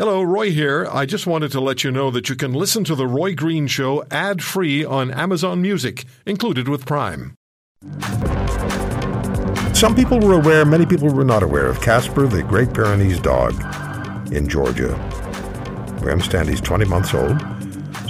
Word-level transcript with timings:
Hello, 0.00 0.22
Roy 0.22 0.50
here. 0.50 0.88
I 0.90 1.04
just 1.04 1.26
wanted 1.26 1.52
to 1.52 1.60
let 1.60 1.84
you 1.84 1.90
know 1.90 2.10
that 2.10 2.30
you 2.30 2.34
can 2.34 2.54
listen 2.54 2.84
to 2.84 2.94
The 2.94 3.06
Roy 3.06 3.34
Green 3.34 3.66
Show 3.66 4.02
ad 4.10 4.42
free 4.42 4.82
on 4.82 5.10
Amazon 5.10 5.60
Music, 5.60 6.06
included 6.24 6.68
with 6.68 6.86
Prime. 6.86 7.34
Some 9.74 9.94
people 9.94 10.18
were 10.18 10.32
aware, 10.32 10.64
many 10.64 10.86
people 10.86 11.12
were 11.12 11.22
not 11.22 11.42
aware 11.42 11.66
of 11.66 11.82
Casper, 11.82 12.26
the 12.26 12.42
Great 12.42 12.72
Pyrenees 12.72 13.20
dog 13.20 13.52
in 14.32 14.48
Georgia. 14.48 14.96
We 16.02 16.10
understand 16.10 16.48
he's 16.48 16.62
20 16.62 16.86
months 16.86 17.12
old, 17.12 17.38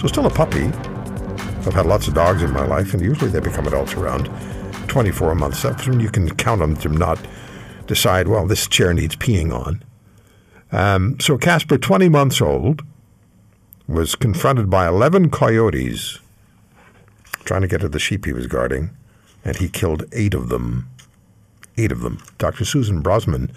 so 0.00 0.06
still 0.06 0.26
a 0.26 0.30
puppy. 0.30 0.66
I've 0.66 1.74
had 1.74 1.86
lots 1.86 2.06
of 2.06 2.14
dogs 2.14 2.44
in 2.44 2.52
my 2.52 2.66
life, 2.66 2.94
and 2.94 3.02
usually 3.02 3.32
they 3.32 3.40
become 3.40 3.66
adults 3.66 3.94
around 3.94 4.30
24 4.86 5.34
months. 5.34 5.60
That's 5.64 5.88
when 5.88 5.98
you 5.98 6.08
can 6.08 6.32
count 6.36 6.62
on 6.62 6.74
them 6.74 6.82
to 6.82 6.88
not 6.88 7.18
decide, 7.88 8.28
well, 8.28 8.46
this 8.46 8.68
chair 8.68 8.94
needs 8.94 9.16
peeing 9.16 9.52
on. 9.52 9.82
Um, 10.72 11.18
so 11.20 11.36
Casper, 11.36 11.78
20 11.78 12.08
months 12.08 12.40
old, 12.40 12.82
was 13.88 14.14
confronted 14.14 14.70
by 14.70 14.86
11 14.86 15.30
coyotes 15.30 16.20
trying 17.44 17.62
to 17.62 17.68
get 17.68 17.82
at 17.82 17.90
the 17.90 17.98
sheep 17.98 18.24
he 18.24 18.32
was 18.32 18.46
guarding, 18.46 18.90
and 19.44 19.56
he 19.56 19.68
killed 19.68 20.04
eight 20.12 20.34
of 20.34 20.48
them. 20.48 20.88
Eight 21.76 21.90
of 21.90 22.00
them. 22.00 22.22
Dr. 22.38 22.64
Susan 22.64 23.02
Brosman 23.02 23.50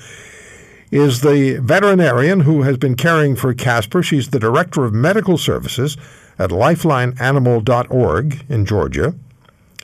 is 0.90 1.22
the 1.22 1.60
veterinarian 1.62 2.42
who 2.42 2.62
has 2.64 2.78
been 2.78 2.96
caring 2.96 3.36
for 3.36 3.54
Casper. 3.54 4.02
She's 4.02 4.30
the 4.30 4.40
director 4.40 4.86
of 4.86 4.94
medical 4.94 5.38
services 5.38 5.98
at 6.40 6.50
lifelineanimal.org 6.50 8.46
in 8.50 8.66
Georgia. 8.66 9.16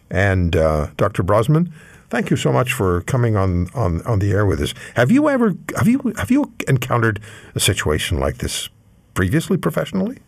And 0.09 0.55
uh, 0.55 0.87
Dr. 0.97 1.23
Brosman, 1.23 1.71
thank 2.09 2.29
you 2.29 2.37
so 2.37 2.51
much 2.51 2.73
for 2.73 3.01
coming 3.01 3.35
on, 3.35 3.67
on, 3.73 4.01
on 4.03 4.19
the 4.19 4.31
air 4.31 4.45
with 4.45 4.61
us. 4.61 4.73
Have 4.95 5.11
you 5.11 5.29
ever 5.29 5.53
have 5.77 5.87
you 5.87 6.13
have 6.17 6.31
you 6.31 6.53
encountered 6.67 7.19
a 7.55 7.59
situation 7.59 8.19
like 8.19 8.37
this 8.37 8.69
previously 9.13 9.57
professionally? 9.57 10.19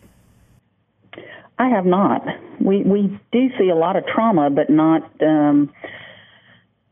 I 1.58 1.68
have 1.68 1.86
not. 1.86 2.24
We 2.60 2.82
we 2.82 3.20
do 3.30 3.48
see 3.58 3.68
a 3.68 3.74
lot 3.74 3.96
of 3.96 4.04
trauma, 4.06 4.50
but 4.50 4.70
not 4.70 5.02
um, 5.22 5.72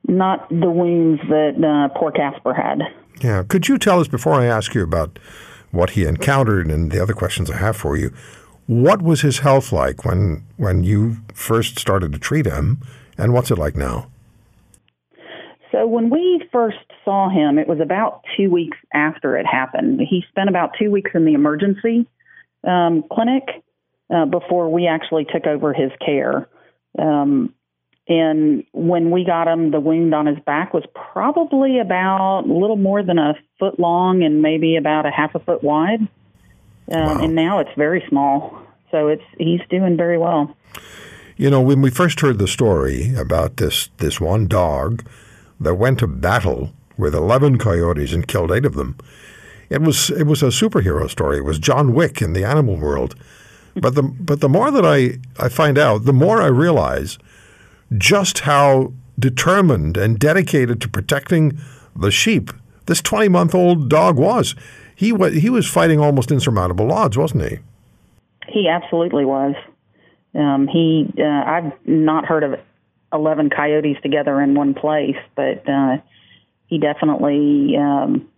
not 0.07 0.49
the 0.49 0.71
wounds 0.71 1.21
that 1.29 1.55
uh, 1.65 1.99
poor 1.99 2.13
Casper 2.13 2.53
had. 2.53 2.83
Yeah. 3.23 3.43
Could 3.43 3.69
you 3.69 3.79
tell 3.79 4.01
us 4.01 4.09
before 4.09 4.35
I 4.35 4.47
ask 4.47 4.75
you 4.75 4.83
about 4.83 5.19
what 5.71 5.91
he 5.91 6.05
encountered 6.05 6.69
and 6.69 6.91
the 6.91 7.03
other 7.03 7.13
questions 7.13 7.51
I 7.51 7.57
have 7.57 7.77
for 7.77 7.97
you? 7.97 8.13
What 8.67 9.03
was 9.03 9.21
his 9.21 9.39
health 9.39 9.73
like 9.73 10.05
when 10.05 10.45
when 10.57 10.85
you 10.85 11.19
first 11.35 11.79
started 11.79 12.13
to 12.13 12.19
treat 12.19 12.47
him, 12.47 12.81
and 13.19 13.33
what's 13.33 13.51
it 13.51 13.59
like 13.59 13.77
now? 13.77 14.09
So 15.73 15.87
when 15.87 16.11
we 16.11 16.43
first 16.51 16.79
saw 17.05 17.29
him, 17.29 17.59
it 17.59 17.69
was 17.69 17.81
about 17.81 18.25
two 18.37 18.51
weeks 18.51 18.79
after 18.93 19.37
it 19.37 19.47
happened. 19.47 20.01
He 20.01 20.25
spent 20.29 20.49
about 20.49 20.73
two 20.79 20.91
weeks 20.91 21.13
in 21.15 21.25
the 21.25 21.35
emergency 21.35 22.07
um, 22.67 23.05
clinic 23.11 23.45
uh, 24.13 24.27
before 24.27 24.71
we 24.73 24.87
actually 24.87 25.27
took 25.33 25.47
over 25.47 25.73
his 25.73 25.93
care. 26.05 26.49
Um, 26.99 27.55
and 28.09 28.65
when 28.73 29.13
we 29.13 29.25
got 29.25 29.47
him, 29.47 29.71
the 29.71 29.79
wound 29.79 30.15
on 30.15 30.27
his 30.27 30.39
back 30.45 30.75
was 30.75 30.83
probably 31.13 31.79
about 31.79 32.41
a 32.41 32.53
little 32.53 32.77
more 32.77 33.05
than 33.05 33.19
a 33.19 33.35
foot 33.61 33.79
long 33.79 34.25
and 34.25 34.43
maybe 34.43 34.77
about 34.77 35.07
a 35.07 35.11
half 35.11 35.35
a 35.37 35.39
foot 35.39 35.63
wide. 35.63 36.01
Um, 36.91 37.01
wow. 37.01 37.23
And 37.23 37.35
now 37.37 37.61
it's 37.61 37.71
very 37.77 38.05
small. 38.09 38.61
So 38.91 39.07
it's 39.07 39.23
he's 39.39 39.61
doing 39.71 39.97
very 39.97 40.19
well. 40.19 40.57
You 41.37 41.51
know, 41.51 41.61
when 41.61 41.81
we 41.81 41.91
first 41.91 42.21
heard 42.21 42.39
the 42.39 42.49
story 42.49 43.15
about 43.15 43.59
this 43.59 43.91
this 43.99 44.21
one 44.21 44.49
dog 44.49 45.05
that 45.61 45.75
went 45.75 45.99
to 46.01 46.07
battle 46.07 46.73
with 46.97 47.15
11 47.15 47.59
coyotes 47.59 48.13
and 48.13 48.27
killed 48.27 48.51
eight 48.53 48.65
of 48.65 48.75
them. 48.75 48.97
It 49.69 49.83
was 49.83 50.11
it 50.11 50.25
was 50.25 50.43
a 50.43 50.47
superhero 50.47 51.09
story. 51.09 51.39
It 51.39 51.45
was 51.45 51.59
John 51.59 51.95
Wick 51.95 52.21
in 52.21 52.33
the 52.33 52.45
animal 52.45 52.77
world. 52.77 53.15
But 53.77 53.95
the 53.95 54.03
but 54.03 54.41
the 54.41 54.49
more 54.49 54.71
that 54.71 54.85
I, 54.85 55.19
I 55.39 55.49
find 55.49 55.79
out, 55.79 56.05
the 56.05 56.13
more 56.13 56.43
I 56.43 56.47
realize 56.47 57.19
just 57.97 58.41
how 58.41 58.93
determined 59.19 59.97
and 59.97 60.19
dedicated 60.19 60.81
to 60.81 60.89
protecting 60.89 61.59
the 61.95 62.11
sheep 62.11 62.51
this 62.87 63.01
20 63.03 63.29
month 63.29 63.55
old 63.55 63.89
dog 63.89 64.19
was. 64.19 64.55
He 64.97 65.13
was 65.13 65.35
he 65.35 65.49
was 65.49 65.67
fighting 65.67 66.01
almost 66.01 66.31
insurmountable 66.33 66.93
odds, 66.93 67.17
wasn't 67.17 67.49
he? 67.49 67.59
He 68.49 68.69
absolutely 68.69 69.25
was. 69.25 69.55
Um, 70.35 70.69
he 70.69 71.13
uh, 71.19 71.25
I've 71.25 71.73
not 71.87 72.25
heard 72.25 72.43
of 72.43 72.59
11 73.13 73.51
coyotes 73.51 73.97
together 74.03 74.41
in 74.41 74.55
one 74.55 74.75
place, 74.75 75.17
but 75.35 75.69
uh, 75.69 75.99
he 76.67 76.79
definitely 76.79 77.77
um, 77.77 78.29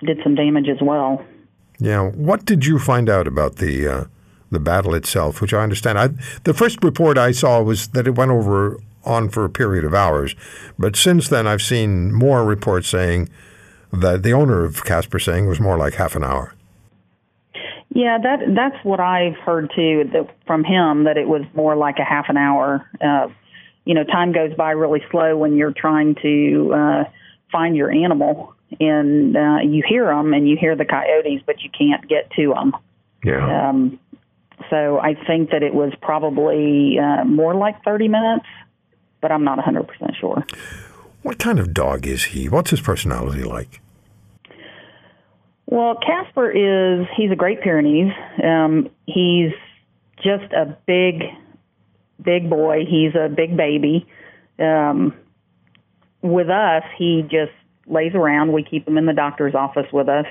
did 0.00 0.18
some 0.22 0.34
damage 0.34 0.68
as 0.68 0.78
well. 0.82 1.24
Yeah. 1.78 2.08
What 2.08 2.44
did 2.44 2.66
you 2.66 2.78
find 2.78 3.08
out 3.08 3.26
about 3.26 3.56
the 3.56 3.88
uh, 3.88 4.04
the 4.50 4.60
battle 4.60 4.94
itself? 4.94 5.40
Which 5.40 5.54
I 5.54 5.62
understand. 5.62 5.98
I, 5.98 6.08
the 6.44 6.54
first 6.54 6.82
report 6.84 7.16
I 7.16 7.32
saw 7.32 7.62
was 7.62 7.88
that 7.88 8.06
it 8.06 8.16
went 8.16 8.30
over 8.30 8.78
on 9.04 9.30
for 9.30 9.44
a 9.44 9.50
period 9.50 9.84
of 9.84 9.94
hours, 9.94 10.34
but 10.78 10.94
since 10.94 11.28
then 11.28 11.46
I've 11.46 11.62
seen 11.62 12.12
more 12.12 12.44
reports 12.44 12.88
saying 12.88 13.30
that 13.92 14.22
the 14.22 14.32
owner 14.32 14.62
of 14.64 14.84
Casper 14.84 15.18
saying 15.18 15.46
was 15.46 15.58
more 15.58 15.78
like 15.78 15.94
half 15.94 16.14
an 16.14 16.22
hour. 16.22 16.54
Yeah, 17.92 18.18
that 18.22 18.54
that's 18.54 18.84
what 18.84 19.00
I've 19.00 19.36
heard 19.36 19.72
too 19.74 20.08
that, 20.12 20.28
from 20.46 20.64
him 20.64 21.04
that 21.04 21.16
it 21.16 21.28
was 21.28 21.42
more 21.54 21.76
like 21.76 21.98
a 21.98 22.04
half 22.04 22.26
an 22.28 22.36
hour. 22.36 22.88
Uh, 23.00 23.28
you 23.84 23.94
know, 23.94 24.04
time 24.04 24.32
goes 24.32 24.54
by 24.54 24.72
really 24.72 25.02
slow 25.10 25.36
when 25.36 25.56
you're 25.56 25.72
trying 25.72 26.14
to 26.22 26.72
uh, 26.74 27.04
find 27.50 27.76
your 27.76 27.90
animal, 27.90 28.54
and 28.78 29.36
uh, 29.36 29.58
you 29.62 29.82
hear 29.86 30.06
them 30.06 30.32
and 30.32 30.48
you 30.48 30.56
hear 30.56 30.76
the 30.76 30.84
coyotes, 30.84 31.42
but 31.44 31.62
you 31.62 31.70
can't 31.76 32.08
get 32.08 32.30
to 32.32 32.54
them. 32.54 32.72
Yeah. 33.24 33.68
Um, 33.68 33.98
so 34.68 34.98
I 34.98 35.14
think 35.26 35.50
that 35.50 35.62
it 35.62 35.74
was 35.74 35.92
probably 36.00 36.98
uh, 36.98 37.24
more 37.24 37.54
like 37.54 37.82
30 37.84 38.08
minutes, 38.08 38.46
but 39.20 39.32
I'm 39.32 39.44
not 39.44 39.58
100% 39.58 40.16
sure. 40.20 40.44
What 41.22 41.38
kind 41.38 41.58
of 41.58 41.74
dog 41.74 42.06
is 42.06 42.24
he? 42.26 42.48
What's 42.48 42.70
his 42.70 42.80
personality 42.80 43.42
like? 43.42 43.80
Well, 45.66 45.96
Casper 46.04 46.50
is, 46.50 47.06
he's 47.16 47.30
a 47.30 47.36
Great 47.36 47.62
Pyrenees. 47.62 48.12
Um, 48.42 48.90
he's 49.06 49.52
just 50.16 50.52
a 50.52 50.76
big, 50.86 51.22
big 52.22 52.48
boy. 52.48 52.84
He's 52.88 53.14
a 53.14 53.28
big 53.28 53.56
baby. 53.56 54.06
Um, 54.58 55.14
with 56.22 56.48
us, 56.48 56.82
he 56.98 57.22
just 57.22 57.52
lays 57.86 58.14
around. 58.14 58.52
We 58.52 58.62
keep 58.62 58.86
him 58.86 58.98
in 58.98 59.06
the 59.06 59.12
doctor's 59.12 59.54
office 59.54 59.86
with 59.92 60.08
us. 60.08 60.26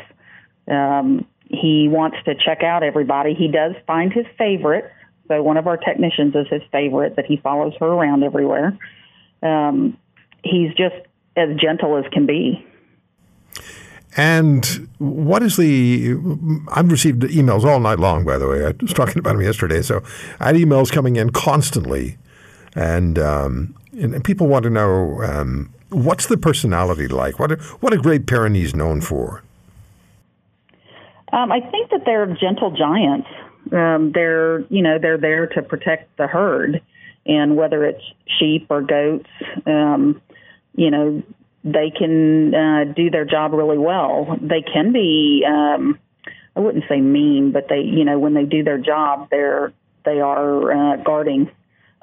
Um, 0.69 1.25
he 1.49 1.87
wants 1.89 2.17
to 2.25 2.35
check 2.35 2.63
out 2.63 2.83
everybody. 2.83 3.33
He 3.33 3.47
does 3.47 3.73
find 3.87 4.13
his 4.13 4.25
favorite. 4.37 4.91
So 5.27 5.41
one 5.41 5.57
of 5.57 5.67
our 5.67 5.77
technicians 5.77 6.35
is 6.35 6.47
his 6.49 6.61
favorite, 6.71 7.15
that 7.15 7.25
he 7.25 7.37
follows 7.37 7.73
her 7.79 7.87
around 7.87 8.23
everywhere. 8.23 8.77
Um, 9.41 9.97
he's 10.43 10.69
just 10.69 10.95
as 11.35 11.49
gentle 11.59 11.97
as 11.97 12.05
can 12.11 12.25
be. 12.25 12.65
And 14.17 14.89
what 14.97 15.43
is 15.43 15.55
the? 15.57 16.17
I've 16.71 16.91
received 16.91 17.21
emails 17.23 17.63
all 17.63 17.79
night 17.79 17.99
long. 17.99 18.25
By 18.25 18.37
the 18.37 18.47
way, 18.47 18.65
I 18.65 18.73
was 18.81 18.93
talking 18.93 19.19
about 19.19 19.33
them 19.33 19.41
yesterday. 19.41 19.81
So 19.81 20.01
I 20.39 20.47
had 20.47 20.55
emails 20.55 20.91
coming 20.91 21.15
in 21.15 21.29
constantly, 21.29 22.17
and 22.73 23.19
um, 23.19 23.75
and 23.93 24.23
people 24.23 24.47
want 24.47 24.63
to 24.63 24.69
know 24.69 25.21
um, 25.21 25.71
what's 25.89 26.25
the 26.25 26.37
personality 26.37 27.07
like. 27.07 27.37
What 27.37 27.61
what 27.81 27.93
are 27.93 27.97
Great 27.97 28.25
Pyrenees 28.25 28.75
known 28.75 29.01
for? 29.01 29.43
Um, 31.31 31.51
I 31.51 31.59
think 31.59 31.91
that 31.91 32.01
they're 32.05 32.25
gentle 32.25 32.71
giants. 32.71 33.27
Um, 33.71 34.11
they're 34.13 34.61
you 34.69 34.81
know 34.81 34.97
they're 34.99 35.19
there 35.19 35.45
to 35.47 35.61
protect 35.61 36.17
the 36.17 36.25
herd, 36.25 36.81
and 37.27 37.55
whether 37.55 37.85
it's 37.85 38.03
sheep 38.39 38.65
or 38.71 38.81
goats, 38.81 39.29
um, 39.67 40.19
you 40.75 40.89
know 40.89 41.21
they 41.73 41.91
can 41.91 42.53
uh, 42.53 42.83
do 42.95 43.09
their 43.09 43.25
job 43.25 43.53
really 43.53 43.77
well. 43.77 44.37
They 44.41 44.61
can 44.61 44.91
be, 44.91 45.43
um, 45.47 45.99
I 46.55 46.59
wouldn't 46.59 46.85
say 46.89 47.01
mean, 47.01 47.51
but 47.51 47.67
they, 47.69 47.81
you 47.81 48.05
know, 48.05 48.19
when 48.19 48.33
they 48.33 48.45
do 48.45 48.63
their 48.63 48.77
job, 48.77 49.29
they're 49.29 49.73
they 50.05 50.21
are 50.21 50.71
uh, 50.71 50.95
guarding 50.97 51.51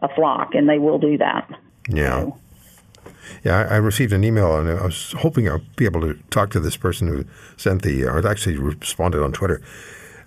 a 0.00 0.08
flock, 0.14 0.54
and 0.54 0.68
they 0.68 0.78
will 0.78 0.98
do 0.98 1.18
that. 1.18 1.48
Yeah. 1.88 2.20
So. 2.20 2.38
Yeah, 3.44 3.66
I 3.70 3.76
received 3.76 4.12
an 4.12 4.24
email, 4.24 4.56
and 4.56 4.68
I 4.68 4.84
was 4.84 5.12
hoping 5.18 5.48
I'd 5.48 5.76
be 5.76 5.84
able 5.84 6.00
to 6.02 6.14
talk 6.30 6.50
to 6.50 6.60
this 6.60 6.76
person 6.76 7.08
who 7.08 7.24
sent 7.56 7.82
the, 7.82 8.04
or 8.04 8.26
actually 8.26 8.56
responded 8.56 9.22
on 9.22 9.32
Twitter. 9.32 9.62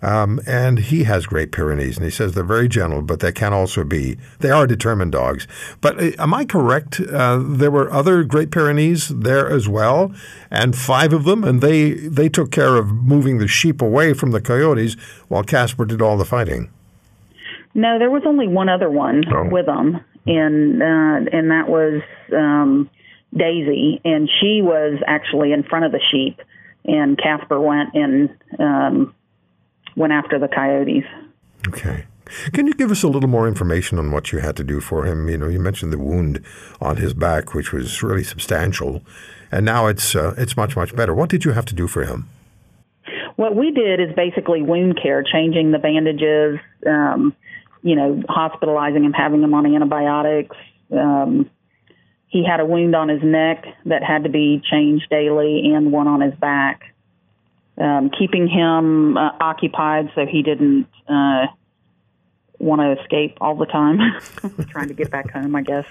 Um, 0.01 0.39
and 0.47 0.79
he 0.79 1.03
has 1.03 1.25
Great 1.25 1.51
Pyrenees, 1.51 1.97
and 1.97 2.05
he 2.05 2.09
says 2.09 2.33
they're 2.33 2.43
very 2.43 2.69
gentle, 2.69 3.01
but 3.01 3.19
they 3.19 3.31
can 3.31 3.51
also 3.51 3.83
be, 3.83 4.17
they 4.39 4.49
are 4.49 4.65
determined 4.65 5.11
dogs. 5.11 5.45
But 5.81 6.01
uh, 6.01 6.11
am 6.17 6.33
I 6.33 6.45
correct? 6.45 7.01
Uh, 7.01 7.41
there 7.43 7.71
were 7.71 7.91
other 7.91 8.23
Great 8.23 8.51
Pyrenees 8.51 9.09
there 9.09 9.49
as 9.49 9.67
well, 9.67 10.13
and 10.49 10.75
five 10.75 11.11
of 11.11 11.25
them, 11.25 11.43
and 11.43 11.61
they, 11.61 11.91
they 11.91 12.29
took 12.29 12.51
care 12.51 12.77
of 12.77 12.91
moving 12.91 13.39
the 13.39 13.47
sheep 13.47 13.81
away 13.81 14.13
from 14.13 14.31
the 14.31 14.41
coyotes 14.41 14.95
while 15.27 15.43
Casper 15.43 15.85
did 15.85 16.01
all 16.01 16.17
the 16.17 16.25
fighting. 16.25 16.69
No, 17.73 17.99
there 17.99 18.09
was 18.09 18.23
only 18.25 18.47
one 18.47 18.69
other 18.69 18.89
one 18.89 19.23
oh. 19.31 19.49
with 19.49 19.65
them, 19.65 20.03
and 20.25 20.81
uh, 20.81 21.29
and 21.31 21.51
that 21.51 21.69
was 21.69 22.01
um, 22.35 22.89
Daisy, 23.35 24.01
and 24.03 24.29
she 24.39 24.61
was 24.61 24.99
actually 25.05 25.51
in 25.53 25.63
front 25.63 25.85
of 25.85 25.91
the 25.91 26.01
sheep, 26.11 26.41
and 26.85 27.17
Casper 27.17 27.59
went 27.59 27.93
and 27.93 28.29
um, 28.57 29.13
went 29.95 30.13
after 30.13 30.39
the 30.39 30.47
coyotes. 30.47 31.05
Okay. 31.67 32.05
Can 32.53 32.67
you 32.67 32.73
give 32.73 32.91
us 32.91 33.03
a 33.03 33.07
little 33.07 33.29
more 33.29 33.47
information 33.47 33.97
on 33.97 34.11
what 34.11 34.31
you 34.31 34.39
had 34.39 34.55
to 34.57 34.63
do 34.63 34.79
for 34.79 35.05
him? 35.05 35.29
You 35.29 35.37
know, 35.37 35.47
you 35.47 35.59
mentioned 35.59 35.91
the 35.91 35.97
wound 35.97 36.43
on 36.79 36.97
his 36.97 37.13
back, 37.13 37.53
which 37.53 37.73
was 37.73 38.03
really 38.03 38.23
substantial, 38.23 39.01
and 39.51 39.65
now 39.65 39.87
it's 39.87 40.15
uh, 40.15 40.35
it's 40.37 40.55
much 40.55 40.75
much 40.75 40.95
better. 40.95 41.13
What 41.13 41.29
did 41.29 41.43
you 41.43 41.51
have 41.51 41.65
to 41.65 41.75
do 41.75 41.87
for 41.87 42.05
him? 42.05 42.29
What 43.35 43.55
we 43.55 43.71
did 43.71 43.99
is 43.99 44.15
basically 44.15 44.61
wound 44.61 44.99
care, 45.01 45.23
changing 45.23 45.71
the 45.71 45.79
bandages, 45.79 46.59
um, 46.85 47.33
you 47.81 47.95
know, 47.95 48.21
hospitalizing 48.27 49.03
him, 49.03 49.13
having 49.13 49.41
him 49.41 49.53
on 49.53 49.65
antibiotics. 49.65 50.55
Um, 50.91 51.49
he 52.27 52.45
had 52.45 52.59
a 52.59 52.65
wound 52.65 52.95
on 52.95 53.09
his 53.09 53.23
neck 53.23 53.65
that 53.85 54.03
had 54.03 54.23
to 54.23 54.29
be 54.29 54.61
changed 54.69 55.09
daily, 55.09 55.71
and 55.73 55.91
one 55.91 56.07
on 56.07 56.21
his 56.21 56.35
back. 56.35 56.93
Um, 57.79 58.09
keeping 58.17 58.47
him 58.47 59.17
uh, 59.17 59.31
occupied 59.39 60.11
so 60.13 60.25
he 60.25 60.43
didn't 60.43 60.87
uh, 61.07 61.45
want 62.59 62.81
to 62.81 63.01
escape 63.01 63.37
all 63.39 63.55
the 63.55 63.65
time, 63.65 63.99
trying 64.69 64.89
to 64.89 64.93
get 64.93 65.09
back 65.09 65.31
home, 65.31 65.55
I 65.55 65.61
guess. 65.61 65.85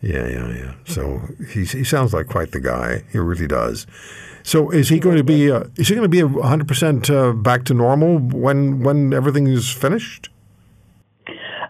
Yeah, 0.00 0.26
yeah, 0.26 0.48
yeah. 0.48 0.74
So 0.84 1.20
he 1.52 1.64
he 1.64 1.84
sounds 1.84 2.12
like 2.12 2.26
quite 2.26 2.50
the 2.50 2.60
guy. 2.60 3.04
He 3.12 3.18
really 3.18 3.46
does. 3.46 3.86
So 4.42 4.70
is 4.70 4.88
he 4.88 4.98
going 4.98 5.16
to 5.16 5.24
be 5.24 5.50
uh, 5.50 5.64
is 5.76 5.88
he 5.88 5.94
going 5.94 6.08
to 6.08 6.08
be 6.08 6.20
hundred 6.40 6.64
uh, 6.64 6.68
percent 6.68 7.42
back 7.42 7.64
to 7.66 7.74
normal 7.74 8.18
when 8.18 8.82
when 8.82 9.12
everything 9.12 9.46
is 9.46 9.70
finished? 9.70 10.30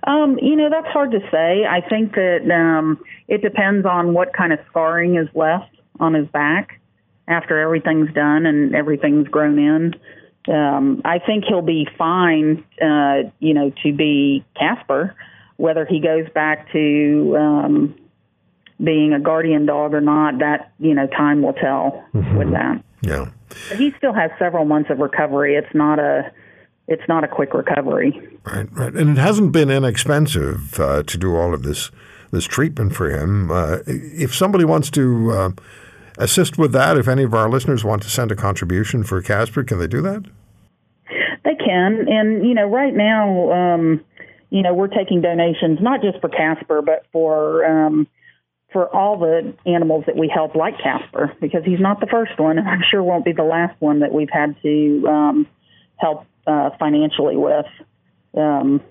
Um, 0.06 0.38
you 0.40 0.56
know, 0.56 0.70
that's 0.70 0.86
hard 0.86 1.10
to 1.10 1.20
say. 1.30 1.66
I 1.66 1.82
think 1.86 2.14
that 2.14 2.48
um, 2.50 3.04
it 3.28 3.42
depends 3.42 3.84
on 3.84 4.14
what 4.14 4.32
kind 4.32 4.52
of 4.52 4.58
scarring 4.70 5.16
is 5.16 5.28
left 5.34 5.74
on 6.00 6.14
his 6.14 6.26
back 6.28 6.80
after 7.28 7.60
everything's 7.60 8.12
done 8.14 8.46
and 8.46 8.74
everything's 8.74 9.28
grown 9.28 9.58
in. 9.58 9.94
Um, 10.52 11.02
I 11.04 11.18
think 11.18 11.44
he'll 11.44 11.62
be 11.62 11.86
fine, 11.98 12.64
uh, 12.80 13.30
you 13.38 13.54
know, 13.54 13.70
to 13.82 13.92
be 13.92 14.44
Casper. 14.58 15.14
Whether 15.56 15.84
he 15.84 16.00
goes 16.00 16.28
back 16.34 16.72
to 16.72 17.36
um, 17.38 17.94
being 18.82 19.12
a 19.12 19.20
guardian 19.20 19.66
dog 19.66 19.92
or 19.92 20.00
not, 20.00 20.38
that, 20.38 20.72
you 20.78 20.94
know, 20.94 21.06
time 21.06 21.42
will 21.42 21.52
tell 21.52 22.04
mm-hmm. 22.14 22.36
with 22.36 22.50
that. 22.52 22.82
Yeah. 23.02 23.30
But 23.68 23.78
he 23.78 23.92
still 23.98 24.12
has 24.12 24.30
several 24.38 24.64
months 24.64 24.90
of 24.90 24.98
recovery. 24.98 25.54
It's 25.56 25.74
not 25.74 25.98
a 25.98 26.32
it's 26.86 27.06
not 27.06 27.22
a 27.22 27.28
quick 27.28 27.52
recovery. 27.52 28.18
Right, 28.44 28.66
right, 28.72 28.94
and 28.94 29.10
it 29.10 29.20
hasn't 29.20 29.52
been 29.52 29.70
inexpensive 29.70 30.80
uh, 30.80 31.02
to 31.02 31.18
do 31.18 31.36
all 31.36 31.52
of 31.52 31.62
this 31.62 31.90
this 32.30 32.44
treatment 32.44 32.94
for 32.94 33.10
him. 33.10 33.50
Uh, 33.50 33.78
if 33.86 34.34
somebody 34.34 34.64
wants 34.64 34.90
to 34.92 35.30
uh, 35.30 35.50
assist 36.18 36.58
with 36.58 36.72
that, 36.72 36.96
if 36.96 37.08
any 37.08 37.22
of 37.22 37.34
our 37.34 37.48
listeners 37.48 37.84
want 37.84 38.02
to 38.02 38.10
send 38.10 38.30
a 38.30 38.36
contribution 38.36 39.04
for 39.04 39.22
Casper, 39.22 39.64
can 39.64 39.78
they 39.78 39.86
do 39.86 40.02
that? 40.02 40.24
They 41.44 41.54
can, 41.54 42.06
and 42.08 42.46
you 42.46 42.54
know, 42.54 42.68
right 42.68 42.94
now, 42.94 43.52
um, 43.52 44.04
you 44.50 44.62
know, 44.62 44.74
we're 44.74 44.88
taking 44.88 45.22
donations 45.22 45.78
not 45.80 46.02
just 46.02 46.20
for 46.20 46.28
Casper, 46.28 46.82
but 46.82 47.06
for 47.12 47.64
um, 47.64 48.06
for 48.72 48.94
all 48.94 49.18
the 49.18 49.54
animals 49.64 50.04
that 50.06 50.16
we 50.16 50.30
help, 50.32 50.54
like 50.54 50.74
Casper, 50.82 51.32
because 51.40 51.64
he's 51.64 51.80
not 51.80 52.00
the 52.00 52.06
first 52.06 52.38
one, 52.38 52.58
and 52.58 52.68
I'm 52.68 52.82
sure 52.90 53.02
won't 53.02 53.24
be 53.24 53.32
the 53.32 53.44
last 53.44 53.80
one 53.80 54.00
that 54.00 54.12
we've 54.12 54.30
had 54.30 54.60
to 54.62 55.06
um, 55.08 55.46
help 55.96 56.26
uh, 56.46 56.70
financially 56.78 57.36
with. 57.36 57.66
Um, 58.36 58.82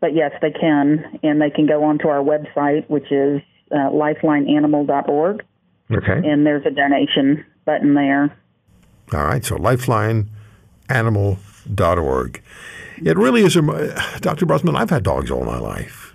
but 0.00 0.14
yes, 0.14 0.32
they 0.40 0.52
can, 0.52 1.18
and 1.22 1.40
they 1.40 1.50
can 1.50 1.66
go 1.66 1.84
onto 1.84 2.08
our 2.08 2.22
website, 2.22 2.88
which 2.88 3.10
is 3.10 3.42
uh, 3.70 3.90
lifelineanimal.org. 3.90 5.44
Okay. 5.90 6.22
And 6.24 6.46
there's 6.46 6.64
a 6.66 6.70
donation 6.70 7.44
button 7.64 7.94
there. 7.94 8.36
All 9.12 9.24
right. 9.24 9.44
So 9.44 9.56
lifelineanimal.org. 9.56 12.42
It 13.04 13.18
really 13.18 13.42
is, 13.42 13.56
a, 13.56 13.60
Dr. 14.20 14.46
Brosman, 14.46 14.76
I've 14.76 14.90
had 14.90 15.02
dogs 15.02 15.30
all 15.30 15.44
my 15.44 15.58
life. 15.58 16.06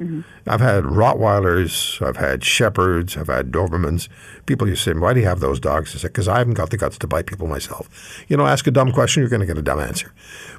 Mm-hmm. 0.00 0.22
I've 0.48 0.62
had 0.62 0.84
Rottweilers, 0.84 2.04
I've 2.04 2.16
had 2.16 2.42
Shepherds, 2.42 3.18
I've 3.18 3.26
had 3.26 3.52
Dobermans. 3.52 4.08
People 4.46 4.66
used 4.66 4.82
to 4.84 4.94
say, 4.94 4.98
why 4.98 5.12
do 5.12 5.20
you 5.20 5.26
have 5.26 5.40
those 5.40 5.60
dogs? 5.60 5.94
I 5.94 5.98
said, 5.98 6.08
because 6.08 6.26
I 6.26 6.38
haven't 6.38 6.54
got 6.54 6.70
the 6.70 6.78
guts 6.78 6.96
to 6.98 7.06
bite 7.06 7.26
people 7.26 7.46
myself. 7.46 8.24
You 8.26 8.38
know, 8.38 8.46
ask 8.46 8.66
a 8.66 8.70
dumb 8.70 8.92
question, 8.92 9.20
you're 9.20 9.28
going 9.28 9.40
to 9.40 9.46
get 9.46 9.58
a 9.58 9.62
dumb 9.62 9.78
answer. 9.78 10.14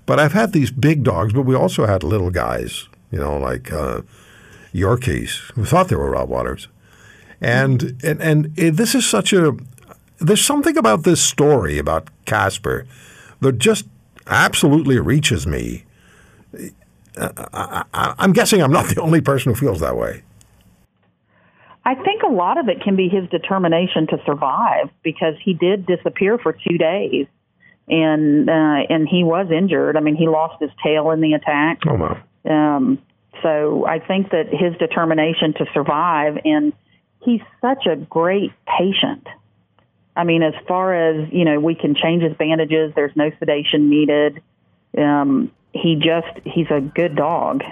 But 0.06 0.19
I've 0.19 0.33
had 0.33 0.53
these 0.53 0.69
big 0.69 1.03
dogs, 1.03 1.33
but 1.33 1.41
we 1.41 1.56
also 1.56 1.88
had 1.88 2.03
little 2.03 2.29
guys, 2.29 2.88
you 3.09 3.18
know, 3.18 3.35
like 3.35 3.71
uh, 3.71 4.01
Yorkies, 4.75 5.51
who 5.53 5.65
thought 5.65 5.88
they 5.88 5.95
were 5.95 6.12
Rottweilers. 6.12 6.68
And, 7.42 8.00
and, 8.04 8.22
and 8.22 8.54
it, 8.58 8.72
this 8.72 8.96
is 8.96 9.10
such 9.10 9.34
a– 9.34 9.54
there's 10.20 10.46
something 10.46 10.78
about 10.78 11.04
this 11.04 11.22
story 11.22 11.80
about 11.80 12.10
Casper 12.26 12.86
that 13.40 13.58
just 13.58 13.86
absolutely 14.28 15.00
reaches 15.00 15.48
me 15.48 15.84
I, 17.18 18.16
am 18.20 18.34
guessing 18.34 18.62
I'm 18.62 18.72
not 18.72 18.88
the 18.88 19.02
only 19.02 19.22
person 19.22 19.54
who 19.54 19.60
feels 19.60 19.80
that 19.82 19.98
way. 19.98 20.24
I 21.84 21.96
think 21.96 22.22
a 22.24 22.30
lot 22.30 22.58
of 22.58 22.70
it 22.70 22.82
can 22.82 22.96
be 22.96 23.10
his 23.10 23.28
determination 23.30 24.08
to 24.08 24.18
survive 24.26 24.90
because 25.04 25.34
he 25.44 25.54
did 25.54 25.86
disappear 25.86 26.38
for 26.38 26.54
two 26.54 26.78
days, 26.78 27.26
and 27.88 28.50
uh, 28.50 28.86
and 28.90 29.08
he 29.08 29.24
was 29.24 29.48
injured. 29.52 29.98
I 29.98 30.00
mean, 30.00 30.16
he 30.16 30.28
lost 30.28 30.62
his 30.62 30.70
tail 30.84 31.10
in 31.12 31.22
the 31.22 31.34
attack. 31.34 31.80
Oh 31.88 31.98
my! 31.98 32.22
Um, 32.46 33.00
so 33.42 33.86
I 33.88 34.00
think 34.00 34.30
that 34.30 34.50
his 34.50 34.78
determination 34.78 35.54
to 35.56 35.66
survive, 35.74 36.38
and 36.46 36.72
he's 37.21 37.41
such 37.62 37.85
a 37.85 37.95
great 37.95 38.51
patient. 38.65 39.27
I 40.15 40.23
mean, 40.23 40.44
as 40.44 40.53
far 40.68 40.94
as 40.94 41.31
you 41.31 41.45
know, 41.45 41.59
we 41.59 41.75
can 41.75 41.95
change 41.95 42.23
his 42.23 42.35
bandages. 42.35 42.94
There's 42.95 43.15
no 43.15 43.31
sedation 43.39 43.89
needed. 43.89 44.41
Um, 44.97 45.51
he 45.73 45.95
just 45.95 46.45
he's 46.45 46.68
a 46.69 46.81
good 46.81 47.15
dog. 47.15 47.63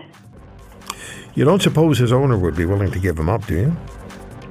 You 1.35 1.45
don't 1.45 1.61
suppose 1.61 1.97
his 1.97 2.11
owner 2.11 2.37
would 2.37 2.55
be 2.55 2.65
willing 2.65 2.91
to 2.91 2.99
give 2.99 3.17
him 3.17 3.29
up, 3.29 3.45
do 3.45 3.55
you? 3.55 3.77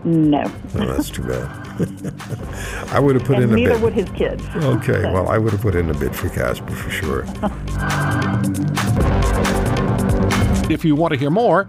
No. 0.04 0.44
Oh, 0.74 0.86
that's 0.86 1.10
too 1.10 1.22
bad. 1.22 1.68
I 2.92 3.00
would 3.00 3.16
have 3.16 3.24
put 3.24 3.36
and 3.36 3.44
in 3.44 3.52
a 3.52 3.54
bid. 3.54 3.68
Neither 3.68 3.78
would 3.78 3.92
his 3.92 4.08
kids. 4.10 4.42
Okay, 4.54 5.02
well, 5.12 5.28
I 5.28 5.38
would 5.38 5.52
have 5.52 5.60
put 5.60 5.74
in 5.74 5.90
a 5.90 5.94
bid 5.94 6.14
for 6.14 6.28
Casper 6.28 6.70
for 6.70 6.90
sure. 6.90 7.24
if 10.70 10.84
you 10.84 10.94
want 10.94 11.12
to 11.14 11.18
hear 11.18 11.30
more, 11.30 11.68